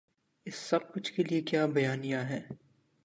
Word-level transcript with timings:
اس 0.45 0.55
سب 0.55 0.93
کچھ 0.93 1.13
کے 1.13 1.23
لیے 1.23 1.41
کیا 1.41 1.65
بیانیہ 1.65 2.17
ہے۔ 2.17 2.41